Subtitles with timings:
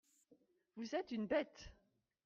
[0.77, 1.71] Vous êtes une bête!